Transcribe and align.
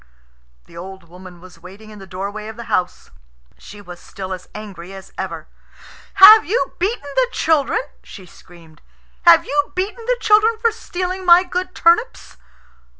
The 0.65 0.75
old 0.75 1.03
woman 1.07 1.39
was 1.41 1.59
waiting 1.59 1.91
in 1.91 1.99
the 1.99 2.07
doorway 2.07 2.47
of 2.47 2.55
the 2.55 2.63
house. 2.73 3.11
She 3.59 3.81
was 3.81 3.99
still 3.99 4.33
as 4.33 4.49
angry 4.55 4.93
as 4.95 5.13
ever. 5.15 5.47
"Have 6.15 6.43
you 6.43 6.73
beaten 6.79 7.07
the 7.13 7.27
children?" 7.31 7.81
she 8.01 8.25
screamed. 8.25 8.81
"Have 9.27 9.45
you 9.45 9.71
beaten 9.75 10.03
the 10.07 10.17
children 10.19 10.57
for 10.57 10.71
stealing 10.71 11.23
my 11.23 11.43
good 11.43 11.75
turnips?" 11.75 12.37